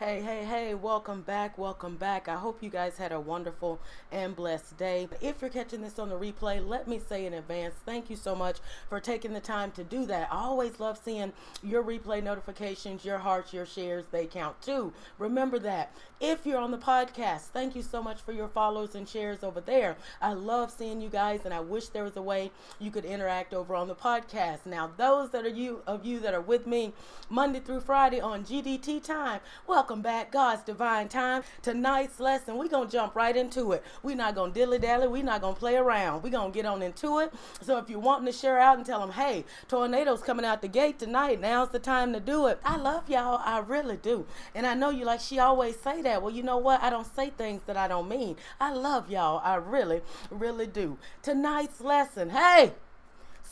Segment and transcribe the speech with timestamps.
[0.00, 2.26] Hey, hey, hey, welcome back, welcome back.
[2.26, 3.78] I hope you guys had a wonderful
[4.10, 5.06] and blessed day.
[5.20, 8.34] If you're catching this on the replay, let me say in advance, thank you so
[8.34, 10.32] much for taking the time to do that.
[10.32, 14.94] I always love seeing your replay notifications, your hearts, your shares, they count too.
[15.18, 15.92] Remember that.
[16.18, 19.60] If you're on the podcast, thank you so much for your follows and shares over
[19.60, 19.96] there.
[20.22, 23.52] I love seeing you guys, and I wish there was a way you could interact
[23.52, 24.64] over on the podcast.
[24.64, 26.94] Now, those that are you of you that are with me
[27.28, 31.42] Monday through Friday on GDT time, welcome Welcome back, God's Divine Time.
[31.62, 33.82] Tonight's lesson, we're going to jump right into it.
[34.04, 35.08] We're not going to dilly dally.
[35.08, 36.22] We're not going to play around.
[36.22, 37.34] We're going to get on into it.
[37.60, 40.68] So if you're wanting to share out and tell them, hey, tornadoes coming out the
[40.68, 42.60] gate tonight, now's the time to do it.
[42.64, 43.40] I love y'all.
[43.44, 44.26] I really do.
[44.54, 46.22] And I know you like, she always say that.
[46.22, 46.80] Well, you know what?
[46.84, 48.36] I don't say things that I don't mean.
[48.60, 49.42] I love y'all.
[49.42, 50.98] I really, really do.
[51.20, 52.74] Tonight's lesson, hey,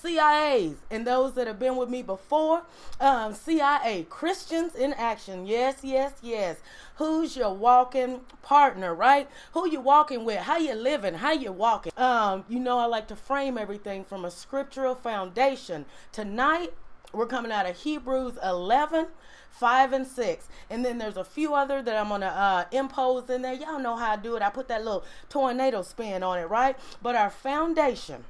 [0.03, 2.63] CIAs and those that have been with me before.
[3.01, 5.47] Um, CIA, Christians in Action.
[5.47, 6.59] Yes, yes, yes.
[6.97, 9.29] Who's your walking partner, right?
[9.53, 10.41] Who you walking with?
[10.41, 11.15] How you living?
[11.15, 11.93] How you walking?
[11.97, 15.85] Um, you know, I like to frame everything from a scriptural foundation.
[16.13, 16.73] Tonight,
[17.13, 19.09] we're coming out of Hebrews 11,
[19.51, 20.49] 5 and 6.
[20.71, 23.55] And then there's a few other that I'm going to uh, impose in there.
[23.55, 24.43] Y'all know how I do it.
[24.43, 26.77] I put that little tornado spin on it, right?
[27.03, 28.25] But our foundation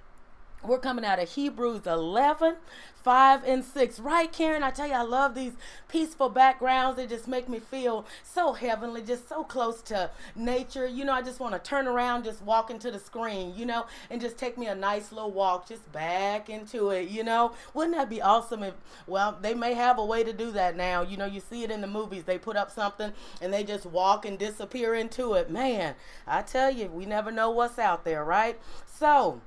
[0.62, 2.56] we're coming out of Hebrews 11,
[3.02, 4.00] 5 and 6.
[4.00, 4.62] Right, Karen?
[4.62, 5.52] I tell you, I love these
[5.88, 6.96] peaceful backgrounds.
[6.96, 10.86] They just make me feel so heavenly, just so close to nature.
[10.86, 13.86] You know, I just want to turn around, just walk into the screen, you know,
[14.10, 17.52] and just take me a nice little walk, just back into it, you know.
[17.72, 18.74] Wouldn't that be awesome if,
[19.06, 21.02] well, they may have a way to do that now.
[21.02, 22.24] You know, you see it in the movies.
[22.24, 25.50] They put up something and they just walk and disappear into it.
[25.50, 25.94] Man,
[26.26, 28.58] I tell you, we never know what's out there, right?
[28.86, 29.40] So,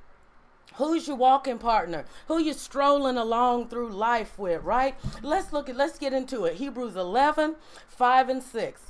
[0.76, 2.06] Who's your walking partner?
[2.28, 4.96] Who you strolling along through life with, right?
[5.22, 6.56] Let's look at let's get into it.
[6.56, 7.56] Hebrews 11,
[7.88, 8.82] 5 and 6.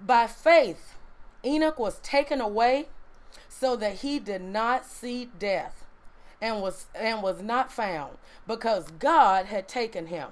[0.00, 0.94] By faith,
[1.44, 2.88] Enoch was taken away
[3.48, 5.84] so that he did not see death
[6.40, 10.28] and was and was not found because God had taken him.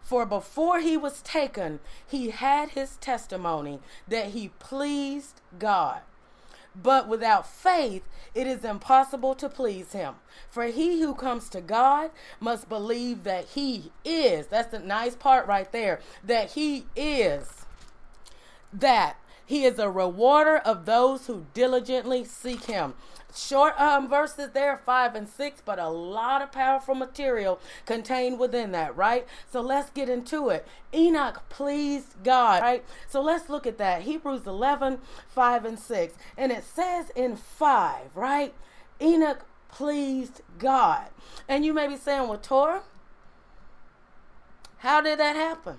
[0.00, 6.00] For before he was taken, he had his testimony that he pleased God.
[6.82, 8.02] But without faith,
[8.34, 10.16] it is impossible to please him.
[10.48, 14.48] For he who comes to God must believe that he is.
[14.48, 16.00] That's the nice part right there.
[16.22, 17.64] That he is.
[18.72, 19.16] That
[19.46, 22.94] he is a rewarder of those who diligently seek him
[23.36, 28.72] short um, verses there, five and six, but a lot of powerful material contained within
[28.72, 29.26] that, right?
[29.50, 30.66] So let's get into it.
[30.94, 32.84] Enoch pleased God, right?
[33.08, 34.02] So let's look at that.
[34.02, 34.98] Hebrews 11,
[35.28, 36.14] 5 and 6.
[36.36, 38.54] And it says in 5, right?
[39.00, 41.08] Enoch pleased God.
[41.48, 42.82] And you may be saying, well, Torah,
[44.78, 45.78] how did that happen?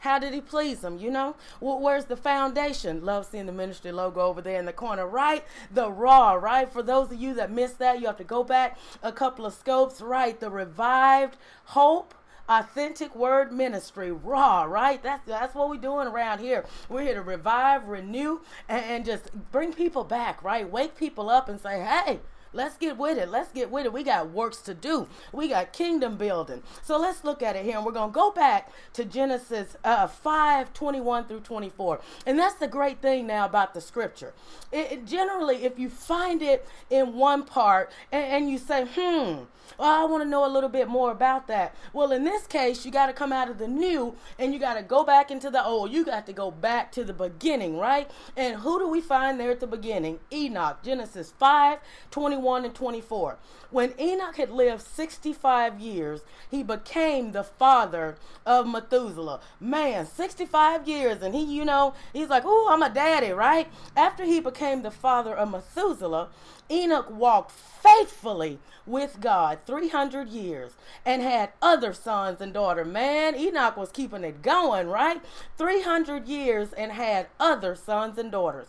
[0.00, 0.98] How did he please them?
[0.98, 3.04] You know, well, where's the foundation?
[3.04, 5.44] Love seeing the ministry logo over there in the corner, right?
[5.70, 6.70] The raw, right?
[6.70, 9.52] For those of you that missed that, you have to go back a couple of
[9.54, 10.38] scopes, right?
[10.38, 12.14] The revived hope
[12.48, 17.22] authentic word ministry raw right that's that's what we're doing around here we're here to
[17.22, 22.18] revive renew and, and just bring people back right wake people up and say hey
[22.52, 23.28] Let's get with it.
[23.28, 23.92] Let's get with it.
[23.92, 25.06] We got works to do.
[25.32, 26.62] We got kingdom building.
[26.82, 27.76] So let's look at it here.
[27.76, 32.00] And we're going to go back to Genesis uh, 5 21 through 24.
[32.26, 34.34] And that's the great thing now about the scripture.
[34.72, 39.44] It, it generally, if you find it in one part and, and you say, hmm,
[39.78, 41.74] well, I want to know a little bit more about that.
[41.92, 44.74] Well, in this case, you got to come out of the new and you got
[44.74, 45.92] to go back into the old.
[45.92, 48.10] You got to go back to the beginning, right?
[48.36, 50.18] And who do we find there at the beginning?
[50.32, 51.78] Enoch, Genesis 5
[52.10, 53.36] 21 21 and 24.
[53.70, 59.40] When Enoch had lived 65 years, he became the father of Methuselah.
[59.60, 63.68] Man, 65 years, and he, you know, he's like, oh, I'm a daddy, right?
[63.94, 66.30] After he became the father of Methuselah,
[66.70, 70.72] Enoch walked faithfully with God 300 years
[71.04, 72.86] and had other sons and daughters.
[72.86, 75.20] Man, Enoch was keeping it going, right?
[75.58, 78.68] 300 years and had other sons and daughters.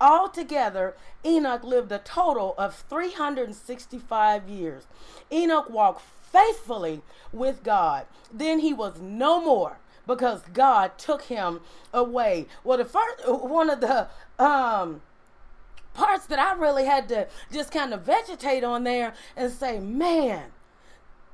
[0.00, 4.86] Altogether, Enoch lived a total of 365 years.
[5.32, 6.02] Enoch walked
[6.32, 7.02] faithfully
[7.32, 8.06] with God.
[8.32, 11.60] Then he was no more because God took him
[11.92, 12.46] away.
[12.64, 14.08] Well, the first one of the
[14.38, 15.02] um
[15.94, 20.52] parts that I really had to just kind of vegetate on there and say, man,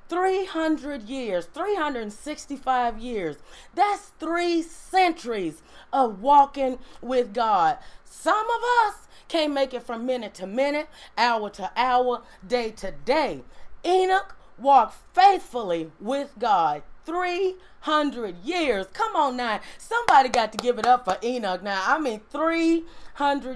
[0.09, 3.37] 300 years, 365 years.
[3.75, 5.63] That's three centuries
[5.93, 7.79] of walking with God.
[8.05, 12.93] Some of us can't make it from minute to minute, hour to hour, day to
[13.05, 13.43] day.
[13.85, 18.87] Enoch walked faithfully with God 300 300 years.
[18.93, 19.61] Come on now.
[19.79, 21.83] Somebody got to give it up for Enoch now.
[21.87, 22.85] I mean, 300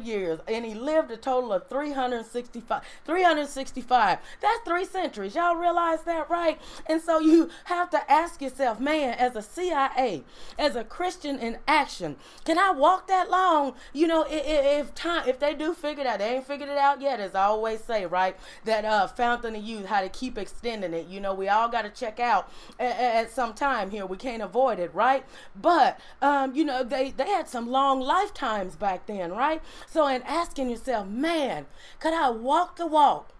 [0.04, 0.40] years.
[0.46, 2.82] And he lived a total of 365.
[3.04, 4.18] 365.
[4.40, 5.34] That's three centuries.
[5.34, 6.60] Y'all realize that, right?
[6.86, 10.24] And so you have to ask yourself, man, as a CIA,
[10.58, 13.74] as a Christian in action, can I walk that long?
[13.92, 16.78] You know, if, if time, if they do figure it out, they ain't figured it
[16.78, 18.36] out yet, as I always say, right?
[18.64, 21.06] That uh, fountain of youth, how to keep extending it.
[21.06, 24.06] You know, we all got to check out at, at, some time here.
[24.06, 25.24] We can't avoid it, right?
[25.54, 29.47] But, um, you know, they, they had some long lifetimes back then, right?
[29.86, 31.66] So, in asking yourself, man,
[32.00, 33.34] could I walk the walk?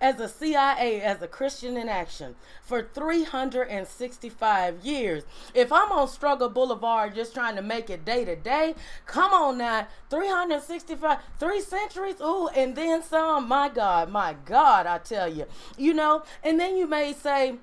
[0.00, 5.24] as a CIA, as a Christian in action, for 365 years.
[5.54, 8.74] If I'm on Struggle Boulevard just trying to make it day to day,
[9.06, 13.46] come on now, 365, three centuries, ooh, and then some.
[13.46, 15.46] My God, my God, I tell you.
[15.76, 17.56] You know, and then you may say,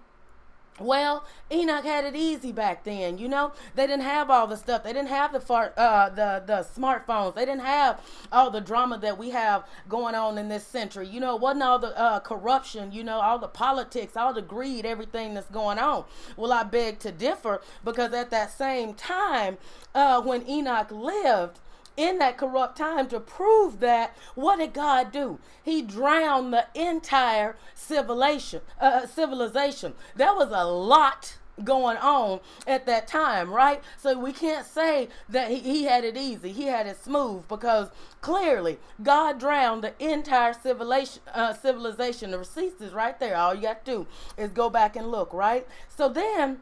[0.80, 3.54] well, Enoch had it easy back then, you know.
[3.76, 4.84] They didn't have all the stuff.
[4.84, 7.36] They didn't have the far, uh, the the smartphones.
[7.36, 8.02] They didn't have
[8.32, 11.08] all the drama that we have going on in this century.
[11.08, 12.92] You know, it wasn't all the uh, corruption.
[12.92, 16.06] You know, all the politics, all the greed, everything that's going on.
[16.36, 19.58] Well, I beg to differ because at that same time,
[19.96, 21.60] uh, when Enoch lived,
[21.98, 25.40] in that corrupt time to prove that what did God do?
[25.64, 28.62] He drowned the entire civilization.
[28.80, 29.96] Uh, civilization.
[30.16, 33.82] There was a lot going on at that time, right?
[33.98, 36.52] So we can't say that he, he had it easy.
[36.52, 37.90] He had it smooth because
[38.22, 41.22] clearly God drowned the entire civilization.
[41.34, 42.32] Uh, civilization.
[42.32, 43.36] The receipts is right there.
[43.36, 44.08] All you got to do
[44.38, 45.68] is go back and look, right?
[45.90, 46.60] So then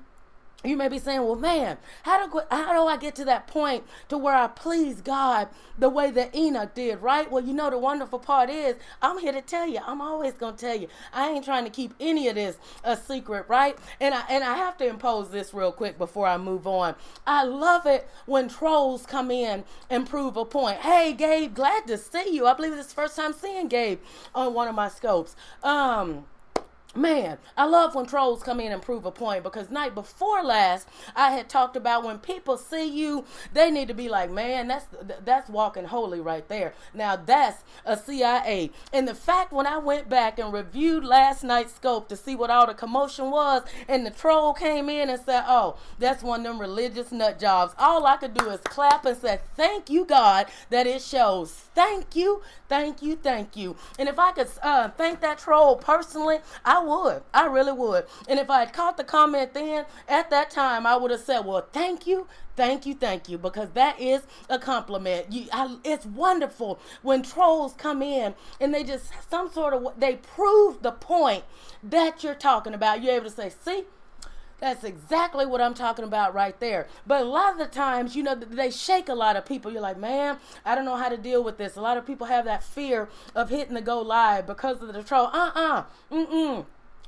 [0.64, 3.84] you may be saying, well, man, how do, how do I get to that point
[4.10, 5.48] to where I please God
[5.78, 7.30] the way that Enoch did, right?
[7.30, 9.80] Well, you know, the wonderful part is I'm here to tell you.
[9.86, 10.88] I'm always going to tell you.
[11.14, 13.78] I ain't trying to keep any of this a secret, right?
[14.00, 16.96] And I, and I have to impose this real quick before I move on.
[17.28, 20.80] I love it when trolls come in and prove a point.
[20.80, 22.48] Hey, Gabe, glad to see you.
[22.48, 24.00] I believe it's the first time seeing Gabe
[24.34, 25.36] on one of my scopes.
[25.64, 26.26] Um,
[26.98, 30.88] Man, I love when trolls come in and prove a point because night before last
[31.14, 34.86] I had talked about when people see you, they need to be like, man, that's
[35.26, 36.74] that's walking holy right there.
[36.94, 38.72] Now that's a CIA.
[38.94, 42.50] And the fact when I went back and reviewed last night's scope to see what
[42.50, 46.46] all the commotion was, and the troll came in and said, oh, that's one of
[46.46, 47.74] them religious nut jobs.
[47.78, 51.52] All I could do is clap and say, thank you, God, that it shows.
[51.52, 53.76] Thank you, thank you, thank you.
[54.00, 57.24] And if I could uh, thank that troll personally, I would.
[57.34, 58.06] I really would.
[58.28, 61.42] And if I had caught the comment then, at that time, I would have said,
[61.42, 65.32] well, thank you, thank you, thank you, because that is a compliment.
[65.32, 70.16] You, I, it's wonderful when trolls come in and they just, some sort of, they
[70.16, 71.44] prove the point
[71.84, 73.04] that you're talking about.
[73.04, 73.84] You're able to say, see,
[74.60, 76.88] that's exactly what I'm talking about right there.
[77.06, 79.72] But a lot of the times, you know, they shake a lot of people.
[79.72, 81.76] You're like, man, I don't know how to deal with this.
[81.76, 85.04] A lot of people have that fear of hitting the go live because of the
[85.04, 85.28] troll.
[85.28, 85.80] Uh uh-uh.
[85.80, 85.84] uh.
[86.12, 86.66] Mm mm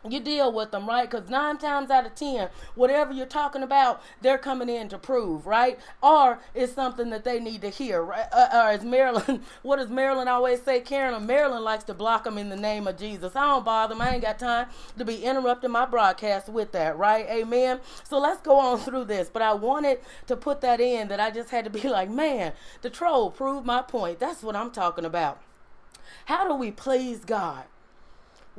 [0.07, 1.09] you deal with them, right?
[1.09, 5.47] Because nine times out of ten, whatever you're talking about, they're coming in to prove,
[5.47, 5.79] right?
[6.01, 8.27] Or it's something that they need to hear, right?
[8.31, 10.81] Uh, or as Marilyn, what does Marilyn always say?
[10.81, 13.35] Karen, Marilyn likes to block them in the name of Jesus.
[13.35, 14.01] I don't bother them.
[14.01, 14.67] I ain't got time
[14.97, 17.25] to be interrupting my broadcast with that, right?
[17.29, 17.79] Amen.
[18.03, 19.29] So let's go on through this.
[19.29, 22.53] But I wanted to put that in that I just had to be like, man,
[22.81, 24.19] the troll proved my point.
[24.19, 25.42] That's what I'm talking about.
[26.25, 27.66] How do we please God?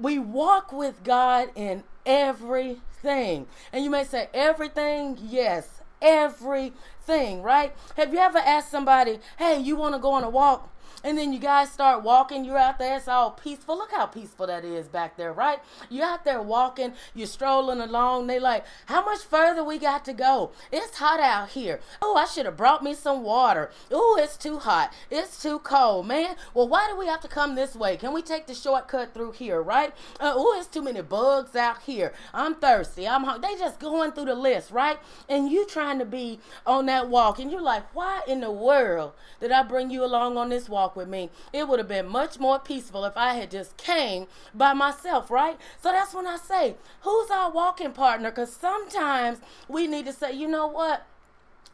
[0.00, 3.47] We walk with God in everything.
[3.73, 5.19] And you may say, everything?
[5.21, 7.75] Yes, everything, right?
[7.97, 10.73] Have you ever asked somebody, hey, you want to go on a walk?
[11.04, 12.45] And then you guys start walking.
[12.45, 12.97] You're out there.
[12.97, 13.76] It's all peaceful.
[13.76, 15.61] Look how peaceful that is back there, right?
[15.88, 16.95] You're out there walking.
[17.14, 18.26] You're strolling along.
[18.26, 20.50] They like, how much further we got to go?
[20.73, 21.80] It's hot out here.
[22.02, 23.71] Oh, I should have brought me some water.
[23.92, 24.92] Oh, it's too hot.
[25.11, 26.37] It's too cold, man.
[26.54, 27.97] Well, why do we have to come this way?
[27.97, 29.92] Can we take the shortcut through here, right?
[30.18, 32.12] Uh, oh, it's too many bugs out here.
[32.35, 33.07] I'm thirsty.
[33.07, 33.49] I'm hungry.
[33.49, 34.99] They just going through the list, right?
[35.28, 39.12] And you trying to be on that walk, and you're like, why in the world
[39.40, 40.77] did I bring you along on this walk?
[40.78, 41.28] Walk with me.
[41.52, 45.58] It would have been much more peaceful if I had just came by myself, right?
[45.82, 48.30] So that's when I say, who's our walking partner?
[48.30, 51.04] Because sometimes we need to say, you know what?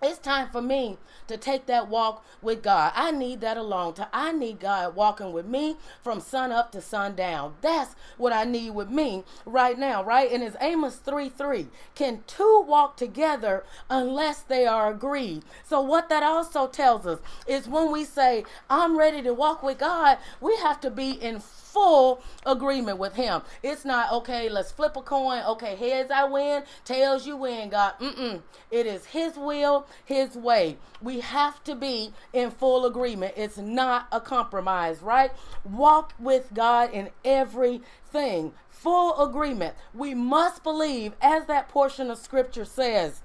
[0.04, 2.92] It's time for me to take that walk with God.
[2.94, 3.94] I need that alone.
[4.12, 7.54] I need God walking with me from sun up to sundown.
[7.62, 10.30] That's what I need with me right now, right?
[10.30, 11.68] And it's Amos 3 3.
[11.94, 15.42] Can two walk together unless they are agreed?
[15.64, 19.78] So, what that also tells us is when we say, I'm ready to walk with
[19.78, 21.40] God, we have to be in
[21.74, 23.42] full agreement with Him.
[23.62, 25.42] It's not, okay, let's flip a coin.
[25.46, 27.94] Okay, heads I win, tails you win, God.
[28.00, 28.40] Mm-mm.
[28.70, 30.78] It is His will, His way.
[31.02, 33.34] We have to be in full agreement.
[33.36, 35.32] It's not a compromise, right?
[35.64, 38.52] Walk with God in everything.
[38.68, 39.74] Full agreement.
[39.92, 43.22] We must believe, as that portion of scripture says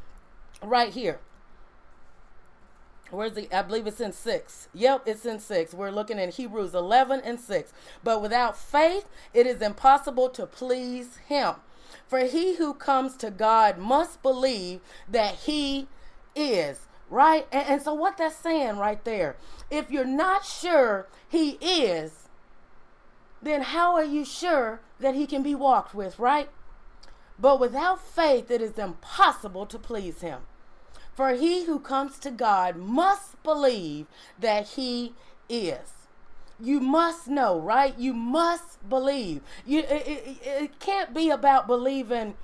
[0.63, 1.19] right here.
[3.11, 3.51] Where's the?
[3.55, 4.67] I believe it's in six.
[4.73, 5.73] Yep, it's in six.
[5.73, 7.73] We're looking in Hebrews 11 and 6.
[8.03, 11.55] But without faith, it is impossible to please Him.
[12.07, 15.87] For he who comes to God must believe that He
[16.35, 16.87] is.
[17.09, 17.47] Right?
[17.51, 19.35] And, and so, what that's saying right there,
[19.71, 22.29] if you're not sure He is,
[23.41, 26.19] then how are you sure that He can be walked with?
[26.19, 26.49] Right?
[27.39, 30.41] But without faith, it is impossible to please Him.
[31.19, 34.05] For he who comes to God must believe
[34.39, 35.11] that he
[35.49, 36.07] is.
[36.57, 37.93] You must know, right?
[37.99, 39.41] You must believe.
[39.65, 42.35] You it, it, it can't be about believing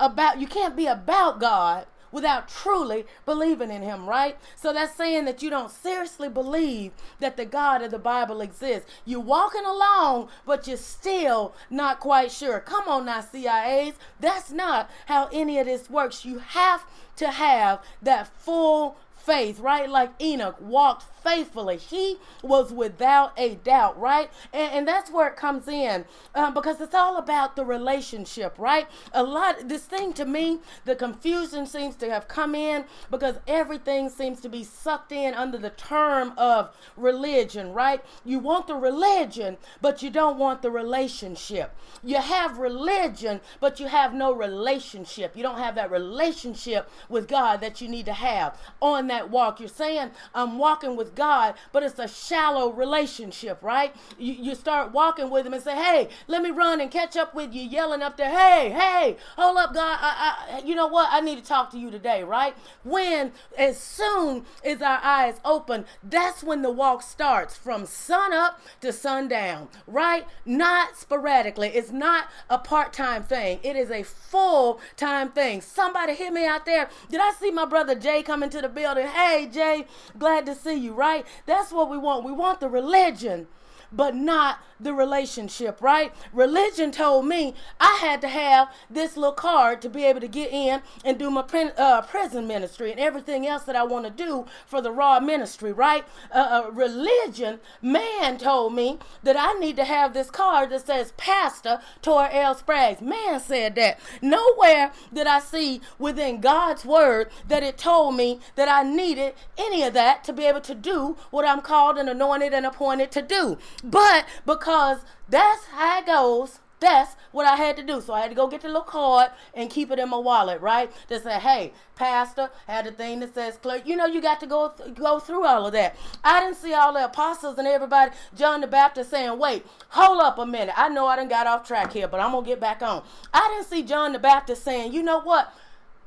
[0.00, 4.36] about you can't be about God without truly believing in him, right?
[4.56, 8.90] So that's saying that you don't seriously believe that the God of the Bible exists.
[9.04, 12.60] You're walking along, but you're still not quite sure.
[12.60, 13.94] Come on now, CIAs.
[14.20, 16.24] That's not how any of this works.
[16.24, 16.84] You have
[17.16, 19.88] to have that full faith, right?
[19.88, 21.76] Like Enoch walked faithfully.
[21.76, 24.30] He was without a doubt, right?
[24.52, 28.86] And, and that's where it comes in um, because it's all about the relationship, right?
[29.12, 34.08] A lot, this thing to me, the confusion seems to have come in because everything
[34.08, 38.02] seems to be sucked in under the term of religion, right?
[38.24, 41.74] You want the religion, but you don't want the relationship.
[42.02, 45.36] You have religion, but you have no relationship.
[45.36, 49.30] You don't have that relationship with God that you need to have on that that
[49.30, 49.58] walk.
[49.60, 53.94] You're saying, I'm walking with God, but it's a shallow relationship, right?
[54.18, 57.34] You, you start walking with Him and say, hey, let me run and catch up
[57.34, 59.98] with you, yelling up there, hey, hey, hold up, God.
[60.00, 61.08] I, I, you know what?
[61.10, 62.54] I need to talk to you today, right?
[62.84, 68.60] When, as soon as our eyes open, that's when the walk starts from sun up
[68.80, 70.26] to sundown, right?
[70.46, 71.68] Not sporadically.
[71.68, 75.60] It's not a part time thing, it is a full time thing.
[75.60, 76.88] Somebody hit me out there.
[77.10, 78.97] Did I see my brother Jay coming to the building?
[79.06, 79.86] Hey, Jay,
[80.18, 81.26] glad to see you, right?
[81.46, 82.24] That's what we want.
[82.24, 83.46] We want the religion,
[83.92, 86.12] but not the relationship, right?
[86.32, 90.52] Religion told me I had to have this little card to be able to get
[90.52, 91.42] in and do my
[91.76, 95.72] uh, prison ministry and everything else that I want to do for the raw ministry,
[95.72, 96.04] right?
[96.32, 101.12] Uh, uh, religion, man told me that I need to have this card that says
[101.16, 102.54] Pastor Tor L.
[102.54, 103.00] Spraggs.
[103.00, 103.98] Man said that.
[104.22, 109.82] Nowhere did I see within God's word that it told me that I needed any
[109.82, 113.22] of that to be able to do what I'm called and anointed and appointed to
[113.22, 113.58] do.
[113.84, 116.60] But because that's how it goes.
[116.80, 118.00] That's what I had to do.
[118.00, 120.60] So I had to go get the little card and keep it in my wallet,
[120.60, 120.90] right?
[121.08, 123.82] To say, hey, pastor, had the thing that says clerk.
[123.84, 125.96] You know, you got to go th- go through all of that.
[126.22, 130.38] I didn't see all the apostles and everybody, John the Baptist saying, wait, hold up
[130.38, 130.74] a minute.
[130.78, 133.02] I know I done got off track here, but I'm going to get back on.
[133.34, 135.52] I didn't see John the Baptist saying, you know what?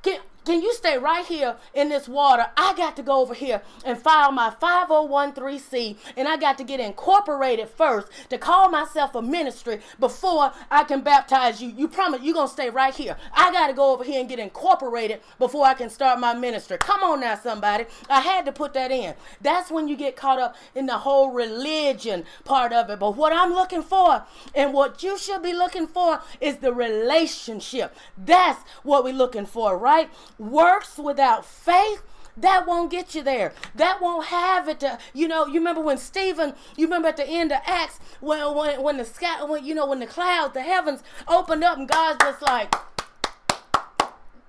[0.03, 2.47] Get, can you stay right here in this water?
[2.57, 6.79] I got to go over here and file my 5013C and I got to get
[6.79, 11.69] incorporated first to call myself a ministry before I can baptize you.
[11.69, 13.17] You promise you're going to stay right here.
[13.33, 16.77] I got to go over here and get incorporated before I can start my ministry.
[16.79, 17.85] Come on now, somebody.
[18.09, 19.13] I had to put that in.
[19.41, 22.97] That's when you get caught up in the whole religion part of it.
[22.97, 24.23] But what I'm looking for
[24.55, 27.95] and what you should be looking for is the relationship.
[28.17, 30.09] That's what we're looking for, right?
[30.41, 32.03] Works without faith
[32.37, 33.53] that won't get you there.
[33.75, 37.27] That won't have it to, you know, you remember when Stephen, you remember at the
[37.27, 40.61] end of Acts, when when, when the sky, when, you know, when the clouds, the
[40.61, 42.73] heavens opened up and God's just like,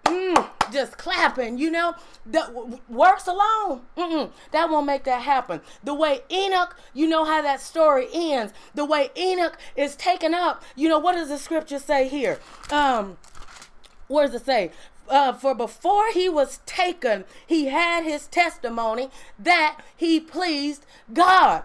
[0.04, 1.94] mm, just clapping, you know,
[2.26, 2.54] that
[2.88, 3.82] works alone.
[3.96, 5.60] Mm-mm, that won't make that happen.
[5.82, 8.52] The way Enoch, you know how that story ends.
[8.74, 12.38] The way Enoch is taken up, you know, what does the scripture say here?
[12.70, 13.18] Um,
[14.06, 14.70] what does it say?
[15.12, 21.64] Uh, for before he was taken, he had his testimony that he pleased God.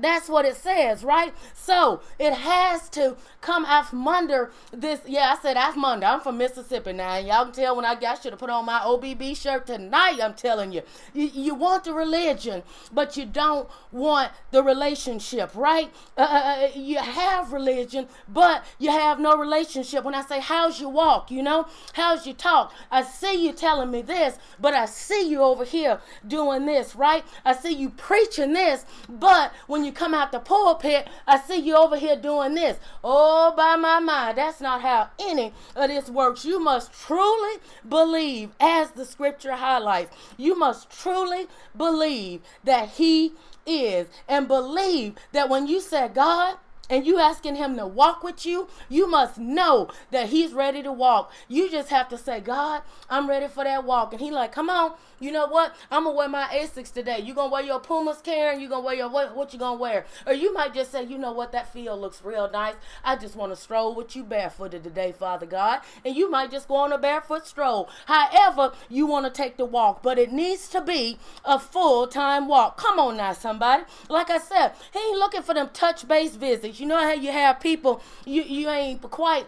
[0.00, 1.32] That's what it says, right?
[1.54, 3.64] So it has to come
[4.08, 5.00] under this.
[5.06, 6.02] Yeah, I said from.
[6.04, 7.16] I'm from Mississippi now.
[7.18, 10.18] Y'all can tell when I got should have put on my OBB shirt tonight.
[10.22, 10.82] I'm telling you.
[11.14, 11.26] you.
[11.26, 12.62] You want the religion,
[12.92, 15.90] but you don't want the relationship, right?
[16.16, 16.24] Uh, uh,
[16.64, 20.04] uh, you have religion, but you have no relationship.
[20.04, 21.30] When I say, how's your walk?
[21.30, 22.72] You know, how's your talk?
[22.90, 27.24] I see you telling me this, but I see you over here doing this, right?
[27.44, 31.56] I see you preaching this, but when you you come out the pulpit, I see
[31.56, 32.78] you over here doing this.
[33.02, 36.44] Oh, by my mind, that's not how any of this works.
[36.44, 37.56] You must truly
[37.88, 43.32] believe, as the scripture highlights, you must truly believe that He
[43.66, 46.58] is, and believe that when you say, God,
[46.90, 50.92] and you asking him to walk with you, you must know that he's ready to
[50.92, 51.32] walk.
[51.48, 54.12] You just have to say, God, I'm ready for that walk.
[54.12, 55.74] And he like, come on, you know what?
[55.90, 57.20] I'm gonna wear my Asics today.
[57.20, 58.60] You gonna wear your Pumas, Karen?
[58.60, 59.34] You gonna wear your what?
[59.34, 60.06] What you gonna wear?
[60.26, 61.52] Or you might just say, you know what?
[61.52, 62.76] That field looks real nice.
[63.04, 65.80] I just want to stroll with you barefooted today, Father God.
[66.04, 67.88] And you might just go on a barefoot stroll.
[68.06, 72.46] However, you want to take the walk, but it needs to be a full time
[72.46, 72.76] walk.
[72.76, 73.82] Come on now, somebody.
[74.08, 76.77] Like I said, he ain't looking for them touch base visits.
[76.80, 79.46] You know how you have people you you ain't quite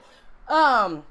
[0.49, 1.05] um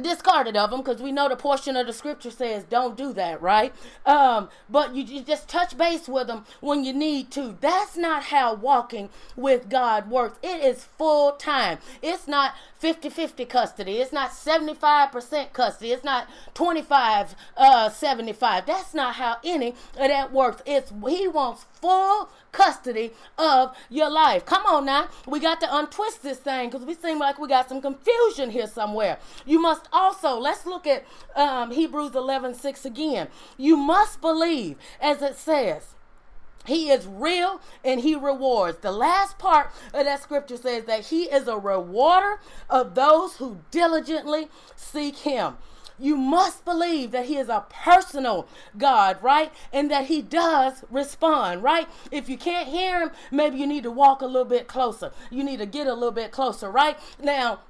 [0.00, 3.40] discarded of them because we know the portion of the scripture says don't do that
[3.42, 3.72] right?
[4.06, 7.56] Um, but you, you, just touch base with them when you need to.
[7.60, 10.38] That's not how walking with god works.
[10.42, 11.78] It is full time.
[12.02, 13.96] It's not 50-50 custody.
[13.98, 15.92] It's not 75% custody.
[15.92, 20.62] It's not 25 uh, 75 that's not how any of that works.
[20.66, 24.44] It's he wants full custody of your life.
[24.44, 25.08] Come on now.
[25.26, 28.66] We got to untwist this thing because we seem like we got some confusion here
[28.66, 29.18] somewhere.
[29.46, 31.04] You must also, let's look at
[31.36, 33.28] um, Hebrews 11 6 again.
[33.56, 35.94] You must believe, as it says,
[36.68, 38.78] he is real and he rewards.
[38.78, 43.60] The last part of that scripture says that he is a rewarder of those who
[43.70, 45.56] diligently seek him
[45.98, 49.52] you must believe that he is a personal God, right?
[49.72, 51.88] And that he does respond, right?
[52.10, 55.12] If you can't hear him, maybe you need to walk a little bit closer.
[55.30, 56.98] You need to get a little bit closer, right?
[57.22, 57.60] Now,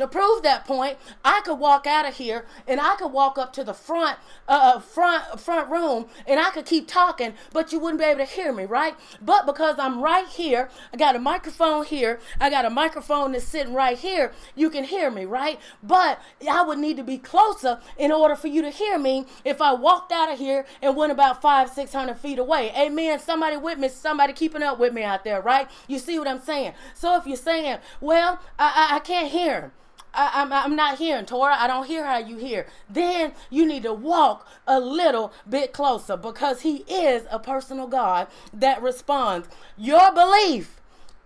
[0.00, 3.52] to prove that point, I could walk out of here and I could walk up
[3.54, 7.78] to the front, uh, uh, front, front room, and I could keep talking, but you
[7.78, 8.94] wouldn't be able to hear me, right?
[9.22, 13.44] But because I'm right here, I got a microphone here, I got a microphone that's
[13.44, 15.58] sitting right here, you can hear me, right?
[15.82, 19.60] But I would need to be closer in order for you to hear me if
[19.62, 22.72] I walked out of here and went about five, six hundred feet away.
[22.76, 23.18] Amen.
[23.18, 25.68] Somebody with me, somebody keeping up with me out there, right?
[25.86, 26.74] You see what I'm saying?
[26.94, 29.72] So if you're saying, well, I, I, I can't hear him.
[30.14, 31.56] I, am I'm, I'm not hearing, Torah.
[31.58, 32.66] I don't hear how you hear.
[32.88, 38.28] Then you need to walk a little bit closer because He is a personal God
[38.52, 39.48] that responds.
[39.76, 40.80] Your belief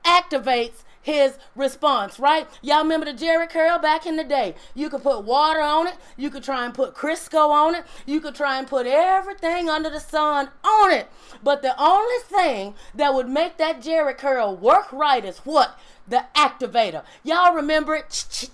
[0.05, 2.49] activates his response, right?
[2.63, 4.55] Y'all remember the Jheri curl back in the day?
[4.75, 5.97] You could put water on it.
[6.17, 7.85] You could try and put Crisco on it.
[8.07, 11.09] You could try and put everything under the sun on it.
[11.43, 15.79] But the only thing that would make that Jheri curl work right is what?
[16.07, 17.03] the activator.
[17.23, 18.51] Y'all remember it?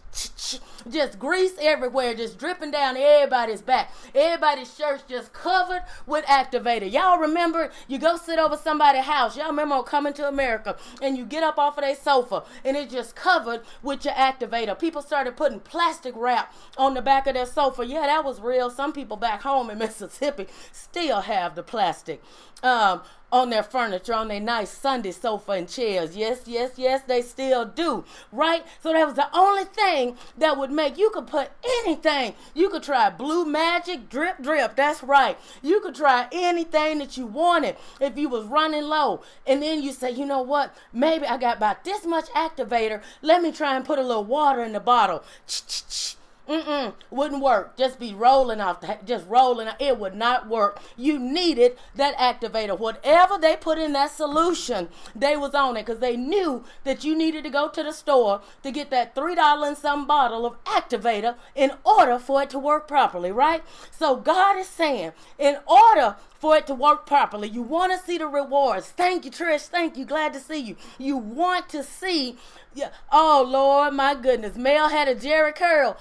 [0.90, 3.92] Just grease everywhere, just dripping down everybody's back.
[4.14, 6.90] Everybody's shirts just covered with activator.
[6.90, 7.70] Y'all remember?
[7.87, 9.37] You go sit over somebody's house.
[9.37, 12.92] Y'all remember coming to America and you get up off of their sofa and it's
[12.92, 14.77] just covered with your activator.
[14.79, 17.87] People started putting plastic wrap on the back of their sofa.
[17.87, 18.70] Yeah, that was real.
[18.70, 22.23] Some people back home in Mississippi still have the plastic.
[22.62, 26.16] Um, on their furniture, on their nice Sunday sofa and chairs.
[26.16, 28.05] Yes, yes, yes, they still do.
[28.33, 28.64] Right?
[28.83, 31.51] So that was the only thing that would make you could put
[31.83, 32.35] anything.
[32.55, 34.77] You could try blue magic, drip, drip.
[34.77, 35.38] That's right.
[35.62, 39.23] You could try anything that you wanted if you was running low.
[39.46, 40.75] And then you say, you know what?
[40.92, 43.03] Maybe I got about this much activator.
[43.23, 45.23] Let me try and put a little water in the bottle.
[45.46, 46.16] Ch-ch-ch
[46.51, 47.77] Mm-mm, wouldn't work.
[47.77, 49.69] Just be rolling off, the, just rolling.
[49.79, 50.81] It would not work.
[50.97, 52.77] You needed that activator.
[52.77, 57.17] Whatever they put in that solution, they was on it because they knew that you
[57.17, 60.63] needed to go to the store to get that three dollar and some bottle of
[60.65, 63.63] activator in order for it to work properly, right?
[63.93, 67.49] So God is saying, in order for it to work properly.
[67.49, 68.89] You want to see the rewards.
[68.89, 69.67] Thank you, Trish.
[69.67, 70.07] Thank you.
[70.07, 70.77] Glad to see you.
[70.99, 72.39] You want to see,
[72.75, 72.89] yeah.
[73.13, 74.57] oh Lord, my goodness.
[74.57, 75.99] Mel had a Jheri curl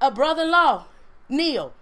[0.00, 0.84] a brother-in-law,
[1.28, 1.72] Neil.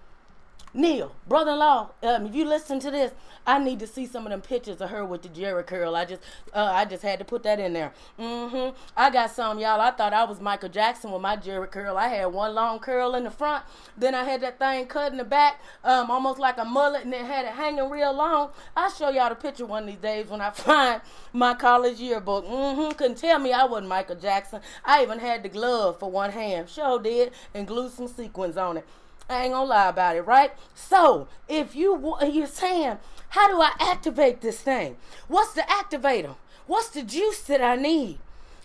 [0.74, 3.12] Neil, brother-in-law, um, if you listen to this,
[3.46, 5.96] I need to see some of them pictures of her with the Jheri curl.
[5.96, 6.20] I just,
[6.52, 7.92] uh, I just had to put that in there.
[8.18, 8.76] Mm-hmm.
[8.94, 9.80] I got some, y'all.
[9.80, 11.96] I thought I was Michael Jackson with my Jheri curl.
[11.96, 13.64] I had one long curl in the front,
[13.96, 17.12] then I had that thing cut in the back, um, almost like a mullet, and
[17.12, 18.50] then had it hanging real long.
[18.76, 21.00] I'll show y'all the picture one of these days when I find
[21.32, 22.44] my college yearbook.
[22.44, 22.92] Mm-hmm.
[22.92, 24.60] Couldn't tell me I wasn't Michael Jackson.
[24.84, 26.68] I even had the glove for one hand.
[26.68, 28.86] Sure did, and glued some sequins on it.
[29.28, 30.52] I ain't gonna lie about it, right?
[30.74, 32.98] So if you you're saying,
[33.30, 34.96] how do I activate this thing?
[35.26, 36.36] What's the activator?
[36.66, 38.18] What's the juice that I need?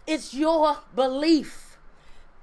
[0.08, 1.78] It's your belief.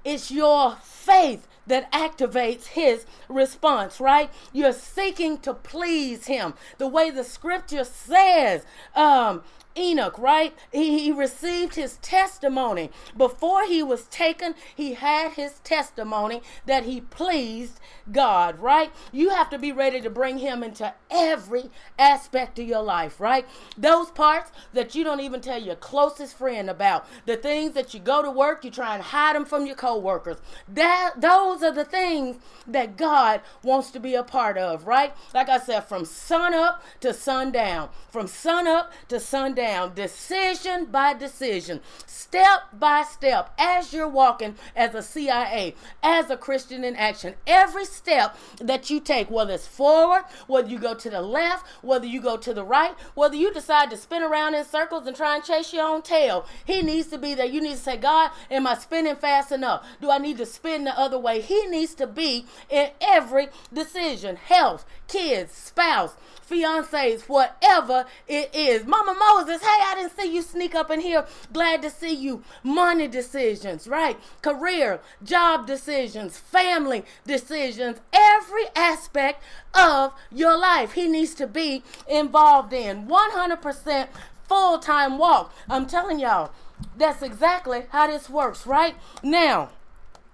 [0.03, 4.31] It's your faith that activates his response, right?
[4.51, 6.55] You're seeking to please him.
[6.79, 9.43] The way the scripture says, um,
[9.77, 10.53] Enoch, right?
[10.71, 12.91] He, he received his testimony.
[13.17, 17.79] Before he was taken, he had his testimony that he pleased
[18.11, 18.91] God, right?
[19.11, 23.45] You have to be ready to bring him into every aspect of your life, right?
[23.77, 27.99] Those parts that you don't even tell your closest friend about, the things that you
[27.99, 30.37] go to work, you try and hide them from your coworkers.
[30.67, 35.13] That those are the things that God wants to be a part of, right?
[35.33, 39.60] Like I said, from sun up to sundown, from sun up to sundown,
[39.95, 46.83] decision by decision, step by step, as you're walking as a CIA, as a Christian
[46.83, 51.21] in action, every step that you take, whether it's forward, whether you go to the
[51.21, 55.05] left, whether you go to the right, whether you decide to spin around in circles
[55.05, 57.45] and try and chase your own tail, He needs to be there.
[57.45, 59.85] You need to say, God, am I spinning fast enough?
[60.01, 61.41] Do I need to spin the other way?
[61.41, 66.15] He needs to be in every decision health, kids, spouse,
[66.49, 68.85] fiancés, whatever it is.
[68.85, 71.25] Mama Moses, hey, I didn't see you sneak up in here.
[71.51, 72.43] Glad to see you.
[72.63, 74.17] Money decisions, right?
[74.41, 80.93] Career, job decisions, family decisions, every aspect of your life.
[80.93, 84.07] He needs to be involved in 100%
[84.47, 85.53] full time walk.
[85.69, 86.51] I'm telling y'all,
[86.97, 88.95] that's exactly how this works, right?
[89.23, 89.69] Now,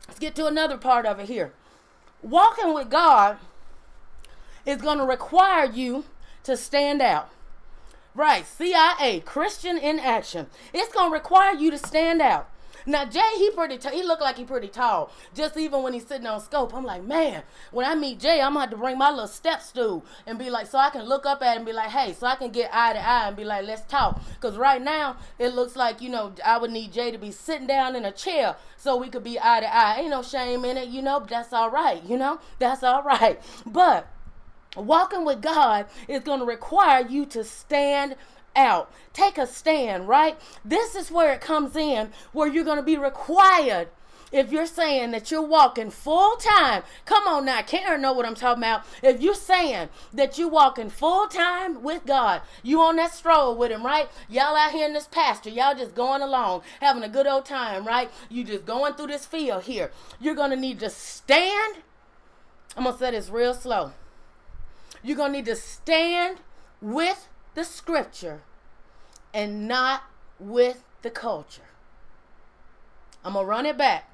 [0.08, 1.54] let's get to another part of it here.
[2.22, 3.38] Walking with God
[4.66, 6.06] is going to require you
[6.44, 7.30] to stand out.
[8.18, 10.48] Right, CIA, Christian in action.
[10.74, 12.50] It's going to require you to stand out.
[12.88, 15.12] Now Jay, he pretty t- he looked like he pretty tall.
[15.36, 18.54] Just even when he's sitting on scope, I'm like, man, when I meet Jay, I'm
[18.54, 21.26] gonna have to bring my little step stool and be like, so I can look
[21.26, 23.36] up at him and be like, hey, so I can get eye to eye and
[23.36, 24.22] be like, let's talk.
[24.40, 27.68] Cause right now it looks like you know I would need Jay to be sitting
[27.68, 29.98] down in a chair so we could be eye to eye.
[30.00, 31.20] Ain't no shame in it, you know.
[31.20, 32.40] But That's all right, you know.
[32.58, 33.42] That's all right.
[33.66, 34.08] But
[34.78, 38.16] walking with God is going to require you to stand
[38.56, 38.92] out.
[39.14, 40.38] Take a stand, right?
[40.66, 43.90] This is where it comes in, where you're going to be required.
[44.30, 48.36] If you're saying that you're walking full time, come on now, Karen know what I'm
[48.36, 48.84] talking about.
[49.02, 53.72] If you're saying that you're walking full time with God, you on that stroll with
[53.72, 54.10] Him, right?
[54.28, 57.88] Y'all out here in this pasture, y'all just going along, having a good old time,
[57.88, 58.12] right?
[58.30, 59.92] You just going through this field here.
[60.20, 61.78] You're gonna need to stand.
[62.76, 63.94] I'm gonna say this real slow.
[65.04, 66.40] You're gonna need to stand
[66.82, 68.42] with the scripture
[69.34, 70.04] and not
[70.40, 71.64] with the culture.
[73.24, 74.10] I'm going to run it back.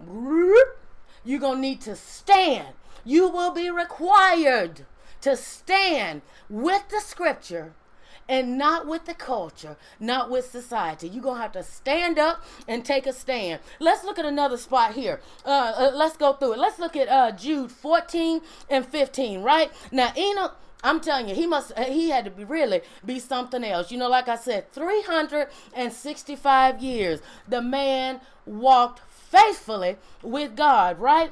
[1.26, 2.70] You're going to need to stand.
[3.06, 4.86] You will be required
[5.22, 7.74] to stand with the scripture
[8.28, 11.10] and not with the culture, not with society.
[11.10, 13.60] You're going to have to stand up and take a stand.
[13.80, 15.22] Let's look at another spot here.
[15.46, 16.60] Uh, uh, let's go through it.
[16.60, 19.72] Let's look at uh, Jude 14 and 15, right?
[19.92, 23.64] Now, Enoch I'm telling you, he must uh, he had to be really be something
[23.64, 23.90] else.
[23.92, 31.32] You know, like I said, 365 years the man walked faithfully with God, right?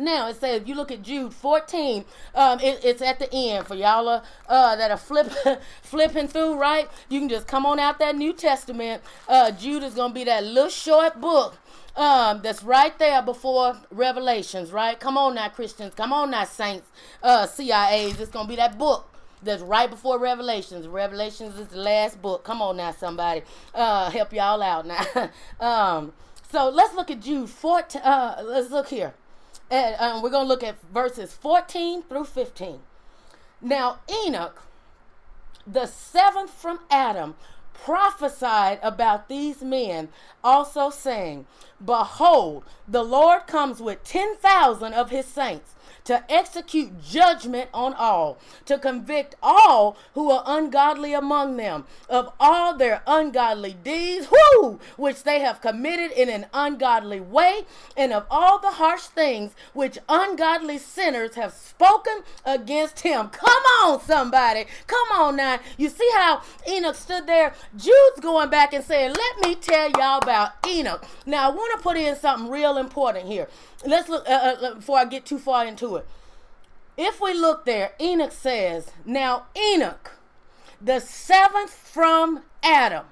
[0.00, 2.04] Now it says you look at Jude 14.
[2.34, 5.30] Um, it, it's at the end for y'all uh, uh, that are flip,
[5.82, 6.88] flipping through, right?
[7.08, 9.02] You can just come on out that New Testament.
[9.28, 11.56] Uh, Jude is gonna be that little short book
[11.96, 14.98] um, that's right there before Revelations, right?
[14.98, 15.94] Come on now, Christians.
[15.94, 16.88] Come on now, saints,
[17.22, 18.20] uh, CIAs.
[18.20, 19.06] It's going to be that book
[19.42, 20.86] that's right before Revelations.
[20.86, 22.44] Revelations is the last book.
[22.44, 23.42] Come on now, somebody.
[23.74, 25.30] Uh, help y'all out now.
[25.60, 26.12] um,
[26.50, 28.02] so let's look at Jude 14.
[28.02, 29.14] Uh, let's look here.
[29.70, 32.80] And, um, we're going to look at verses 14 through 15.
[33.60, 34.62] Now, Enoch,
[35.66, 37.34] the seventh from Adam,
[37.72, 40.08] prophesied about these men,
[40.42, 41.46] also saying,
[41.82, 48.78] Behold, the Lord comes with 10,000 of his saints to execute judgment on all, to
[48.78, 55.40] convict all who are ungodly among them of all their ungodly deeds, whoo, which they
[55.40, 57.62] have committed in an ungodly way,
[57.96, 63.28] and of all the harsh things which ungodly sinners have spoken against him.
[63.28, 64.66] Come on, somebody.
[64.86, 65.58] Come on now.
[65.76, 67.54] You see how Enoch stood there?
[67.76, 71.04] Jude's going back and saying, Let me tell y'all about Enoch.
[71.26, 73.48] Now, I want to put in something real important here
[73.84, 76.06] let's look uh, uh, before I get too far into it.
[76.96, 80.12] If we look there, Enoch says, Now Enoch,
[80.80, 83.06] the seventh from Adam.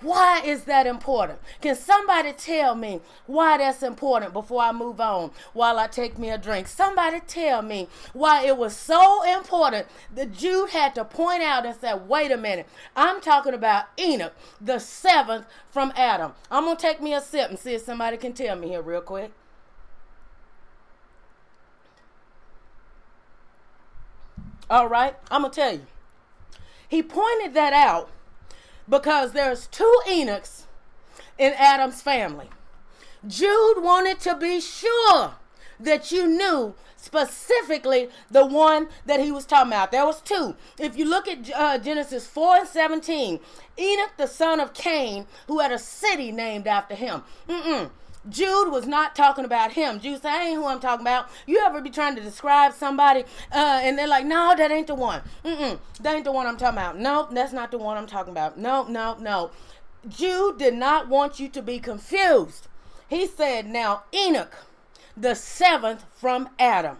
[0.00, 1.40] Why is that important?
[1.60, 6.30] Can somebody tell me why that's important before I move on while I take me
[6.30, 6.68] a drink?
[6.68, 11.78] Somebody tell me why it was so important that Jude had to point out and
[11.78, 16.32] say, wait a minute, I'm talking about Enoch, the seventh from Adam.
[16.50, 18.82] I'm going to take me a sip and see if somebody can tell me here
[18.82, 19.32] real quick.
[24.70, 25.86] All right, I'm going to tell you.
[26.88, 28.08] He pointed that out
[28.88, 30.62] because there's two Enochs
[31.36, 32.48] in Adam's family.
[33.26, 35.32] Jude wanted to be sure
[35.80, 39.90] that you knew specifically the one that he was talking about.
[39.90, 40.54] There was two.
[40.78, 43.40] If you look at uh, Genesis 4 and 17,
[43.76, 47.22] Enoch, the son of Cain, who had a city named after him.
[47.48, 47.90] Mm-mm.
[48.28, 49.98] Jude was not talking about him.
[49.98, 51.28] Jude said, ain't who I'm talking about.
[51.46, 54.94] You ever be trying to describe somebody uh, and they're like, no, that ain't the
[54.94, 55.22] one.
[55.44, 56.98] Mm-mm, that ain't the one I'm talking about.
[56.98, 58.58] No, that's not the one I'm talking about.
[58.58, 59.50] No, no, no.
[60.08, 62.68] Jude did not want you to be confused.
[63.08, 64.54] He said, now Enoch,
[65.16, 66.98] the seventh from Adam.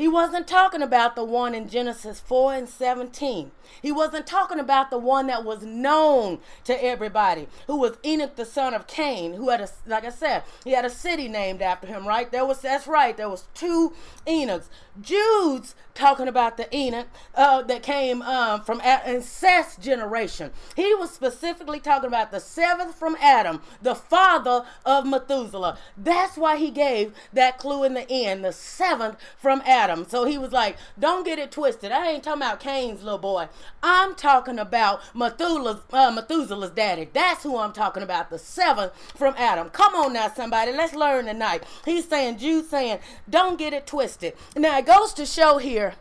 [0.00, 3.50] He wasn't talking about the one in Genesis 4 and 17.
[3.82, 8.46] He wasn't talking about the one that was known to everybody, who was Enoch the
[8.46, 11.86] son of Cain, who had a like I said, he had a city named after
[11.86, 12.32] him, right?
[12.32, 13.92] There was that's right, there was two
[14.26, 14.68] Enochs.
[15.00, 20.50] Jude's talking about the Enoch uh, that came um, from incest generation.
[20.76, 25.78] He was specifically talking about the seventh from Adam, the father of Methuselah.
[25.96, 29.89] That's why he gave that clue in the end, the seventh from Adam.
[30.08, 31.92] So he was like, don't get it twisted.
[31.92, 33.48] I ain't talking about Cain's little boy.
[33.82, 37.08] I'm talking about Methuselah's, uh, Methuselah's daddy.
[37.12, 39.70] That's who I'm talking about, the seventh from Adam.
[39.70, 40.72] Come on now, somebody.
[40.72, 41.64] Let's learn tonight.
[41.84, 44.34] He's saying, Jude saying, don't get it twisted.
[44.56, 45.94] Now, it goes to show here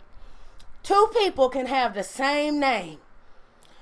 [0.84, 2.98] two people can have the same name,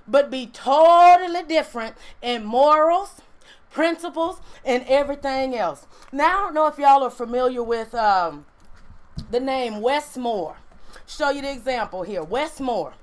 [0.08, 3.22] but be totally different in morals,
[3.72, 5.86] principles, and everything else.
[6.12, 8.46] Now, I don't know if y'all are familiar with um,
[9.32, 10.58] the name Wes Moore.
[11.06, 12.23] Show you the example here.
[12.23, 12.93] Wes Moore.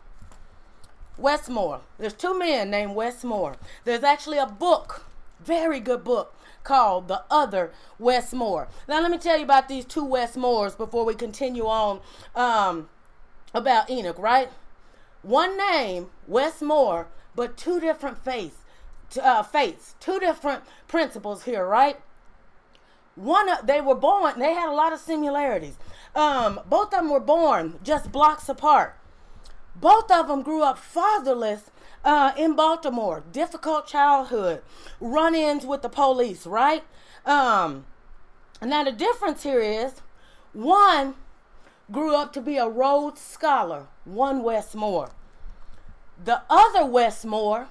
[1.16, 1.80] Westmore.
[1.98, 3.56] There's two men named Wes Moore.
[3.84, 5.04] There's actually a book,
[5.40, 8.68] very good book, called The Other Wes Moore.
[8.88, 12.00] Now, let me tell you about these two Wes Moores before we continue on
[12.34, 12.88] um,
[13.52, 14.48] about Enoch, right?
[15.22, 18.56] One name, Wes Moore, but two different faiths,
[19.22, 22.00] uh, faiths, two different principles here, right?
[23.16, 25.76] One, of, they were born, they had a lot of similarities.
[26.14, 28.96] Um, both of them were born just blocks apart.
[29.76, 31.70] Both of them grew up fatherless
[32.04, 33.24] uh, in Baltimore.
[33.32, 34.62] Difficult childhood,
[35.00, 36.84] run ins with the police, right?
[37.24, 37.86] Um,
[38.62, 39.94] now, the difference here is
[40.52, 41.14] one
[41.90, 45.10] grew up to be a Rhodes Scholar, one Wes Moore.
[46.22, 47.68] The other Wes Moore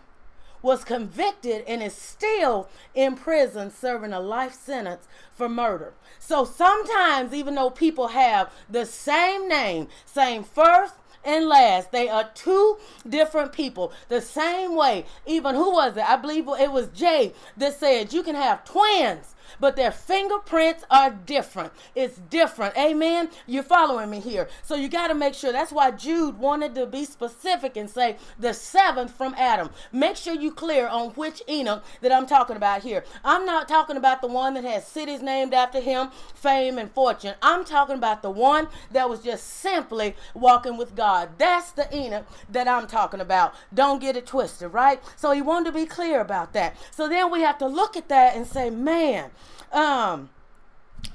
[0.63, 5.93] was convicted and is still in prison serving a life sentence for murder.
[6.17, 10.95] So sometimes, even though people have the same name, same first,
[11.26, 11.91] and last.
[11.91, 13.93] They are two different people.
[14.10, 16.04] The same way, even who was it?
[16.04, 21.11] I believe it was Jay that said you can have twins but their fingerprints are
[21.11, 21.73] different.
[21.95, 22.77] It's different.
[22.77, 23.29] Amen.
[23.47, 24.49] You're following me here.
[24.63, 25.51] So you got to make sure.
[25.51, 29.69] That's why Jude wanted to be specific and say the seventh from Adam.
[29.91, 33.03] Make sure you clear on which Enoch that I'm talking about here.
[33.23, 37.35] I'm not talking about the one that has cities named after him, fame and fortune.
[37.41, 41.29] I'm talking about the one that was just simply walking with God.
[41.37, 43.53] That's the Enoch that I'm talking about.
[43.73, 45.01] Don't get it twisted, right?
[45.15, 46.75] So he wanted to be clear about that.
[46.91, 49.31] So then we have to look at that and say, man,
[49.73, 50.29] um,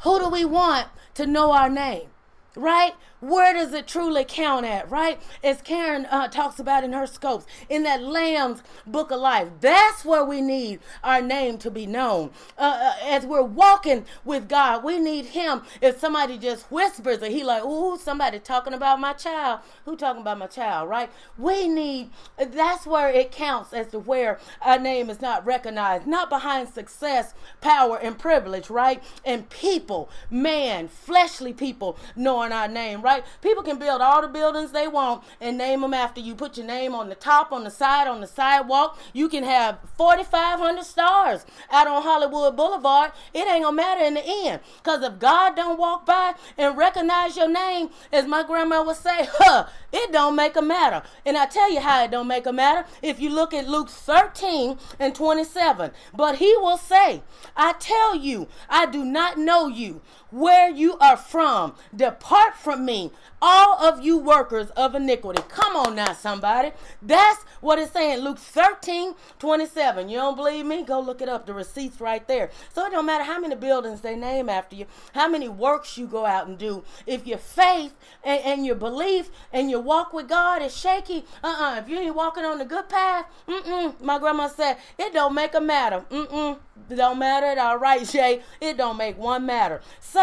[0.01, 2.09] who do we want to know our name?
[2.57, 2.93] Right?
[3.21, 5.21] Where does it truly count at, right?
[5.43, 9.49] As Karen uh, talks about in her scopes, in that Lamb's book of life.
[9.61, 12.31] That's where we need our name to be known.
[12.57, 15.63] Uh, uh, as we're walking with God, we need Him.
[15.81, 19.61] If somebody just whispers and He like, ooh, somebody talking about my child.
[19.85, 21.11] Who talking about my child, right?
[21.37, 26.07] We need, that's where it counts as to where our name is not recognized.
[26.07, 29.03] Not behind success, power, and privilege, right?
[29.25, 33.08] And people, man, fleshly people knowing our name, right?
[33.41, 36.35] People can build all the buildings they want and name them after you.
[36.35, 38.99] Put your name on the top, on the side, on the sidewalk.
[39.13, 43.13] You can have 4,500 stars out on Hollywood Boulevard.
[43.33, 44.61] It ain't gonna matter in the end.
[44.79, 49.19] Because if God don't walk by and recognize your name, as my grandma would say,
[49.33, 51.03] huh, it don't make a matter.
[51.25, 52.87] And I tell you how it don't make a matter.
[53.03, 57.23] If you look at Luke 13 and 27, but he will say,
[57.57, 61.75] I tell you, I do not know you where you are from.
[61.95, 63.11] Depart from me,
[63.41, 65.43] all of you workers of iniquity.
[65.49, 66.73] Come on now, somebody.
[67.01, 68.21] That's what it's saying.
[68.23, 70.09] Luke 13, 27.
[70.09, 70.83] You don't believe me?
[70.83, 71.47] Go look it up.
[71.47, 72.51] The receipts right there.
[72.73, 76.07] So it don't matter how many buildings they name after you, how many works you
[76.07, 76.85] go out and do.
[77.07, 81.77] If your faith and, and your belief and your walk with God is shaky, uh-uh.
[81.79, 84.01] If you ain't walking on the good path, mm-mm.
[84.01, 86.05] My grandma said, it don't make a matter.
[86.11, 86.59] Mm-mm.
[86.95, 87.77] Don't matter at all.
[87.77, 88.43] Right, Jay?
[88.61, 89.81] It don't make one matter.
[90.01, 90.18] So,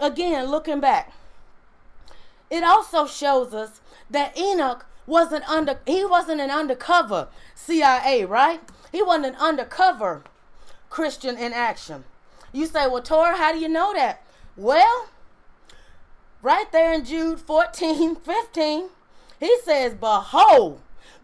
[0.00, 1.12] again, looking back,
[2.50, 8.60] it also shows us that Enoch wasn't under he wasn't an undercover CIA, right?
[8.92, 10.22] He wasn't an undercover
[10.88, 12.04] Christian in action.
[12.52, 14.22] You say, well, Tora, how do you know that?
[14.56, 15.08] Well,
[16.42, 18.88] right there in Jude 14, 15,
[19.38, 20.80] he says, Behold,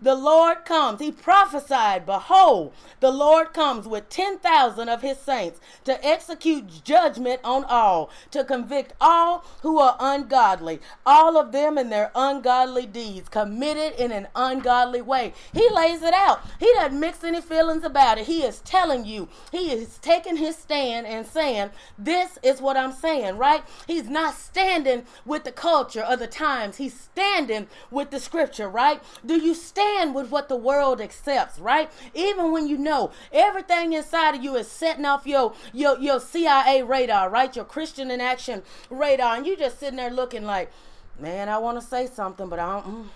[0.07, 1.01] the Lord comes.
[1.01, 7.65] He prophesied, Behold, the Lord comes with 10,000 of his saints to execute judgment on
[7.65, 13.99] all, to convict all who are ungodly, all of them in their ungodly deeds, committed
[13.99, 15.35] in an ungodly way.
[15.53, 16.41] He lays it out.
[16.61, 18.29] He doesn't mix any feelings about it.
[18.29, 22.93] He is telling you, he is taking his stand and saying, This is what I'm
[22.93, 23.65] saying, right?
[23.89, 29.03] He's not standing with the culture of the times, he's standing with the scripture, right?
[29.25, 31.91] Do you stand with what the world accepts, right?
[32.15, 36.83] Even when you know everything inside of you is setting off your your your CIA
[36.83, 37.55] radar, right?
[37.55, 40.71] Your Christian in action radar, and you just sitting there looking like,
[41.19, 42.87] man, I want to say something, but I don't.
[42.87, 43.09] Mm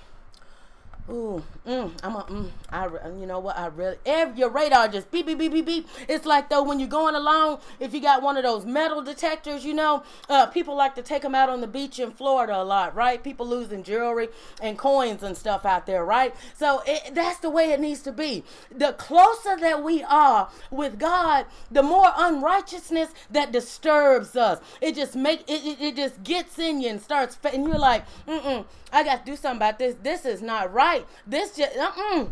[1.09, 2.87] Ooh, mm, I'm a, mm, I,
[3.19, 3.59] you know what?
[3.59, 5.89] I really, every, your radar just beep, beep, beep, beep, beep.
[6.09, 9.65] It's like though when you're going along, if you got one of those metal detectors,
[9.65, 12.63] you know, uh, people like to take them out on the beach in Florida a
[12.63, 13.23] lot, right?
[13.25, 14.29] People losing jewelry
[14.61, 16.35] and coins and stuff out there, right?
[16.55, 18.45] So it, that's the way it needs to be.
[18.71, 24.61] The closer that we are with God, the more unrighteousness that disturbs us.
[24.81, 28.05] It just make it, it, it just gets in you and starts, and you're like,
[28.27, 28.65] mm.
[28.93, 29.95] I got to do something about this.
[30.03, 30.90] This is not right.
[31.27, 32.27] This just, uh-uh.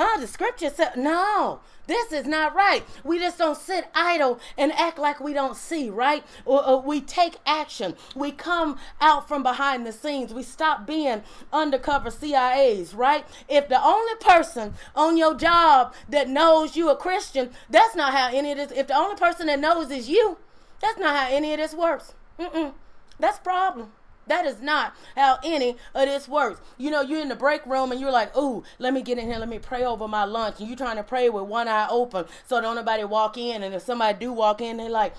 [0.00, 1.58] Oh, the scripture said, no,
[1.88, 2.84] this is not right.
[3.02, 6.22] We just don't sit idle and act like we don't see, right?
[6.44, 7.96] Or, or, we take action.
[8.14, 10.32] We come out from behind the scenes.
[10.32, 13.26] We stop being undercover CIAs, right?
[13.48, 18.28] If the only person on your job that knows you a Christian, that's not how
[18.32, 20.36] any of this, if the only person that knows is you,
[20.80, 22.14] that's not how any of this works.
[22.38, 22.74] Mm-mm.
[23.18, 23.90] That's problem.
[24.28, 26.60] That is not how any of this works.
[26.76, 29.26] You know, you're in the break room and you're like, "Ooh, let me get in
[29.26, 29.38] here.
[29.38, 32.26] Let me pray over my lunch." And you're trying to pray with one eye open
[32.46, 33.62] so don't nobody walk in.
[33.62, 35.14] And if somebody do walk in, they're like,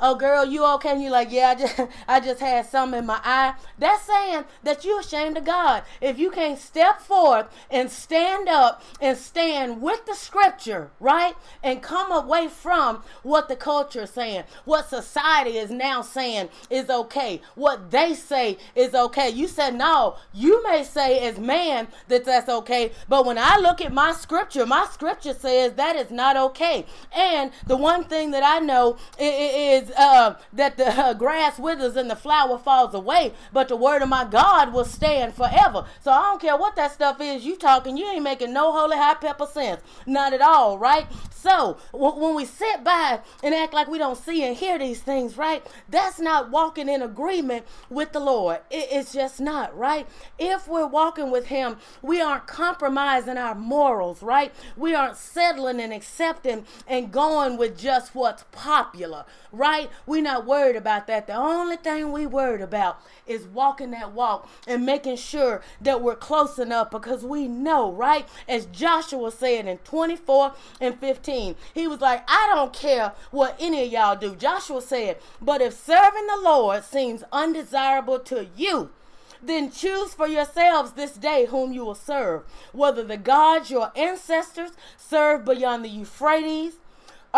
[0.00, 0.90] oh girl you okay?
[0.90, 3.54] And you like yeah i just i just had something in my eye.
[3.78, 5.82] That's saying that you're ashamed of god.
[6.00, 11.82] If you can't step forth and stand up and stand with the scripture right and
[11.82, 17.40] come away from what the culture is saying what society is now saying is okay
[17.54, 19.30] what they say is okay.
[19.30, 23.80] You said no you may say as man that that's okay but when i look
[23.80, 26.86] at my scripture my scripture says that is not okay.
[27.14, 32.10] And the one thing that i know is uh, that the uh, grass withers and
[32.10, 35.84] the flower falls away, but the word of my God will stand forever.
[36.00, 38.96] So I don't care what that stuff is you talking, you ain't making no holy
[38.96, 39.80] hot pepper sense.
[40.06, 41.06] Not at all, right?
[41.30, 45.00] So w- when we sit by and act like we don't see and hear these
[45.00, 45.64] things, right?
[45.88, 48.58] That's not walking in agreement with the Lord.
[48.70, 50.06] It- it's just not, right?
[50.38, 54.52] If we're walking with Him, we aren't compromising our morals, right?
[54.76, 59.77] We aren't settling and accepting and going with just what's popular, right?
[60.06, 61.26] We're not worried about that.
[61.26, 66.16] The only thing we worried about is walking that walk and making sure that we're
[66.16, 68.26] close enough because we know, right?
[68.48, 73.84] As Joshua said in 24 and 15, he was like, I don't care what any
[73.86, 74.34] of y'all do.
[74.34, 78.90] Joshua said, but if serving the Lord seems undesirable to you,
[79.42, 84.72] then choose for yourselves this day whom you will serve, whether the gods your ancestors
[84.96, 86.74] served beyond the Euphrates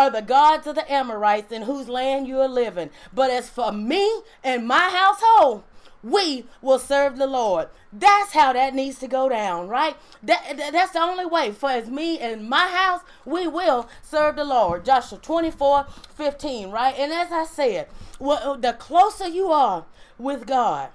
[0.01, 2.89] are the gods of the Amorites in whose land you are living.
[3.13, 5.63] But as for me and my household,
[6.03, 7.67] we will serve the Lord.
[7.93, 9.95] That's how that needs to go down, right?
[10.23, 11.51] That, that, that's the only way.
[11.51, 14.85] For as me and my house, we will serve the Lord.
[14.85, 15.85] Joshua 24,
[16.15, 16.95] 15, right?
[16.97, 17.87] And as I said,
[18.19, 19.85] well, the closer you are
[20.17, 20.89] with God,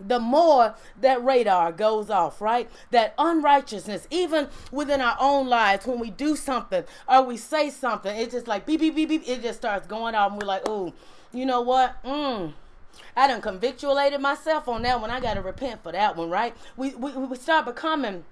[0.00, 2.68] the more that radar goes off, right?
[2.90, 8.16] That unrighteousness, even within our own lives, when we do something or we say something,
[8.16, 9.28] it's just like beep, beep, beep, beep.
[9.28, 10.92] It just starts going off, and we're like, oh,
[11.32, 12.02] you know what?
[12.04, 12.52] Mm.
[13.16, 15.10] I done convictualated myself on that one.
[15.10, 16.54] I got to repent for that one, right?
[16.76, 18.24] We, we, we start becoming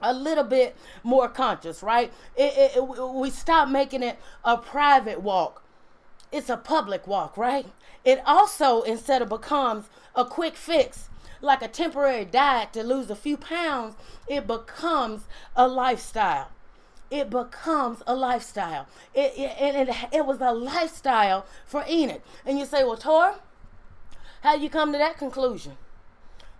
[0.00, 2.12] a little bit more conscious, right?
[2.36, 5.62] It, it, it, we stop making it a private walk.
[6.32, 7.66] It's a public walk, right?
[8.04, 11.08] It also, instead of becomes a quick fix,
[11.40, 13.94] like a temporary diet to lose a few pounds,
[14.28, 15.22] it becomes
[15.54, 16.50] a lifestyle.
[17.10, 18.86] It becomes a lifestyle.
[19.14, 22.22] It, it, and it, it was a lifestyle for Enoch.
[22.44, 23.36] And you say, well, Tor,
[24.42, 25.76] how you come to that conclusion?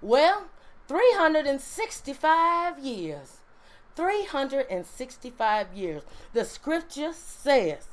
[0.01, 0.47] Well,
[0.89, 3.39] 365 years.
[3.97, 6.03] 365 years.
[6.33, 7.87] The scripture says,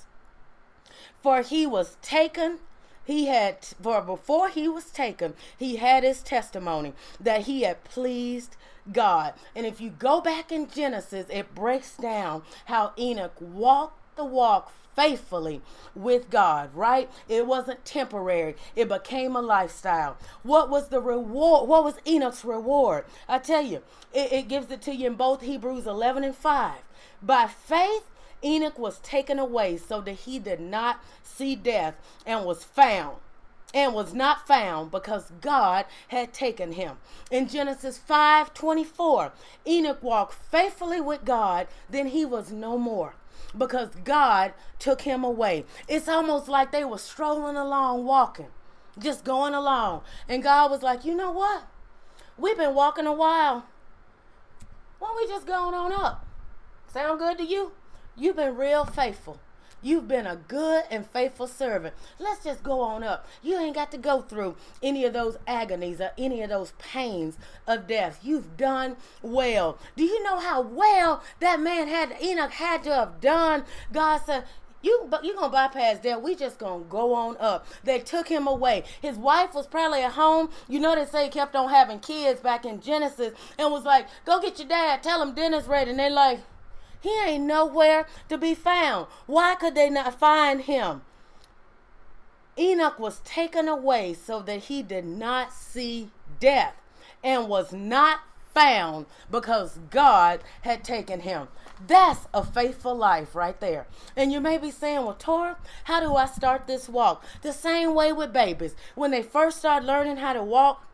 [1.21, 2.59] For he was taken
[3.05, 8.55] he had for before he was taken he had his testimony that he had pleased
[8.91, 14.25] god and if you go back in genesis it breaks down how enoch walked the
[14.25, 15.61] walk faithfully
[15.95, 17.09] with God, right?
[17.27, 20.17] It wasn't temporary, it became a lifestyle.
[20.43, 21.67] What was the reward?
[21.67, 23.05] What was Enoch's reward?
[23.27, 23.81] I tell you,
[24.13, 26.73] it, it gives it to you in both Hebrews 11 and 5.
[27.21, 28.03] By faith,
[28.43, 33.17] Enoch was taken away so that he did not see death and was found
[33.73, 36.97] and was not found because God had taken him.
[37.31, 39.31] In Genesis 5 24,
[39.65, 43.15] Enoch walked faithfully with God, then he was no more
[43.57, 45.65] because God took him away.
[45.87, 48.47] It's almost like they were strolling along, walking,
[48.99, 50.01] just going along.
[50.27, 51.63] And God was like, you know what?
[52.37, 53.65] We've been walking a while.
[54.99, 56.25] Why don't we just going on up?
[56.87, 57.71] Sound good to you?
[58.15, 59.39] You've been real faithful.
[59.81, 61.93] You've been a good and faithful servant.
[62.17, 63.27] Let's just go on up.
[63.41, 67.37] You ain't got to go through any of those agonies or any of those pains
[67.67, 68.19] of death.
[68.23, 69.77] You've done well.
[69.97, 73.65] Do you know how well that man had Enoch had to have done?
[73.91, 74.45] God said,
[74.81, 76.21] you you gonna bypass that.
[76.21, 77.65] We just gonna go on up.
[77.83, 78.83] They took him away.
[79.01, 80.49] His wife was probably at home.
[80.67, 84.07] You know they say he kept on having kids back in Genesis and was like,
[84.25, 85.01] "Go get your dad.
[85.01, 86.41] Tell him dinner's ready." And they like,
[87.03, 89.07] he ain't nowhere to be found.
[89.25, 91.01] Why could they not find him?
[92.57, 96.75] Enoch was taken away so that he did not see death
[97.21, 98.21] and was not
[98.53, 101.49] found because God had taken him.
[101.85, 103.85] That's a faithful life right there.
[104.15, 107.25] And you may be saying, Well, Tora, how do I start this walk?
[107.41, 108.75] The same way with babies.
[108.95, 110.87] When they first start learning how to walk,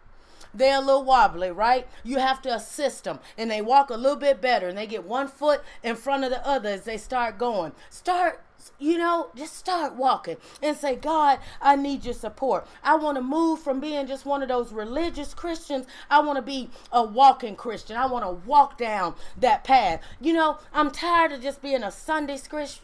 [0.54, 1.88] they're a little wobbly, right?
[2.04, 5.04] You have to assist them and they walk a little bit better and they get
[5.04, 7.74] one foot in front of the other as they start going.
[7.90, 8.42] Start
[8.78, 12.68] you know, just start walking and say, God, I need your support.
[12.84, 15.86] I want to move from being just one of those religious Christians.
[16.10, 17.98] I want to be a walking Christian.
[17.98, 20.02] I want to walk down that path.
[20.20, 22.40] You know, I'm tired of just being a Sunday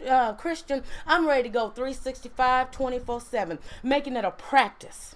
[0.07, 0.83] uh, Christian.
[1.05, 5.15] I'm ready to go 365, 24 7, making it a practice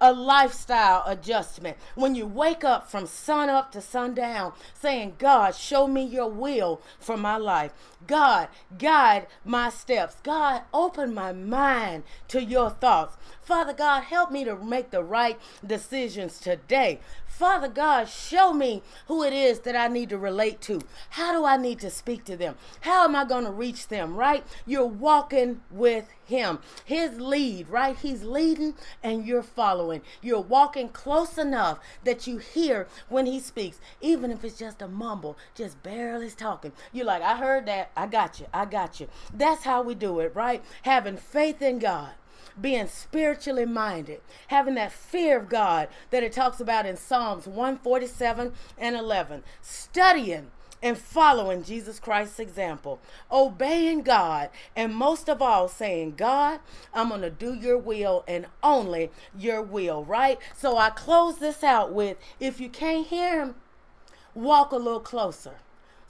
[0.00, 1.76] a lifestyle adjustment.
[1.94, 6.80] When you wake up from sun up to sundown, saying, God, show me your will
[6.98, 7.72] for my life.
[8.06, 8.48] God,
[8.78, 10.16] guide my steps.
[10.22, 13.16] God, open my mind to your thoughts.
[13.42, 17.00] Father God, help me to make the right decisions today.
[17.40, 20.82] Father God, show me who it is that I need to relate to.
[21.08, 22.56] How do I need to speak to them?
[22.82, 24.44] How am I going to reach them, right?
[24.66, 27.96] You're walking with Him, His lead, right?
[27.96, 30.02] He's leading and you're following.
[30.20, 34.86] You're walking close enough that you hear when He speaks, even if it's just a
[34.86, 36.72] mumble, just barely talking.
[36.92, 37.90] You're like, I heard that.
[37.96, 38.48] I got you.
[38.52, 39.08] I got you.
[39.32, 40.62] That's how we do it, right?
[40.82, 42.10] Having faith in God
[42.60, 48.52] being spiritually minded, having that fear of God that it talks about in Psalms 147
[48.78, 50.50] and 11, studying
[50.82, 53.00] and following Jesus Christ's example,
[53.30, 56.60] obeying God, and most of all saying, God,
[56.94, 60.38] I'm going to do your will and only your will, right?
[60.56, 63.54] So I close this out with if you can't hear him,
[64.34, 65.56] walk a little closer.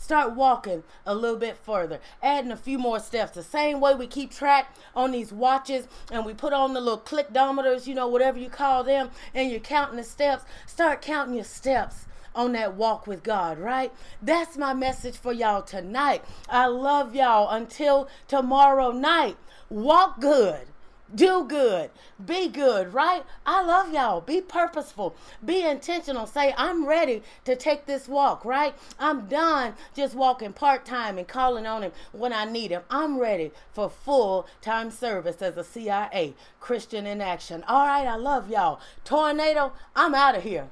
[0.00, 3.32] Start walking a little bit further, adding a few more steps.
[3.32, 6.98] The same way we keep track on these watches and we put on the little
[6.98, 10.44] clickometers, you know, whatever you call them, and you're counting the steps.
[10.66, 13.92] Start counting your steps on that walk with God, right?
[14.22, 16.24] That's my message for y'all tonight.
[16.48, 19.36] I love y'all until tomorrow night.
[19.68, 20.69] Walk good
[21.14, 21.90] do good,
[22.24, 23.24] be good, right?
[23.44, 24.20] I love y'all.
[24.20, 26.26] Be purposeful, be intentional.
[26.26, 28.74] Say, I'm ready to take this walk, right?
[28.98, 32.82] I'm done just walking part time and calling on Him when I need Him.
[32.90, 37.64] I'm ready for full time service as a CIA Christian in action.
[37.66, 38.80] All right, I love y'all.
[39.04, 40.68] Tornado, I'm out of here.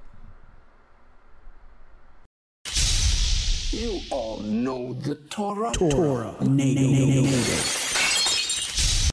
[3.71, 5.73] You all know the Torah.
[5.73, 5.91] Torah.
[5.91, 6.37] Torah.
[6.41, 7.88] Native.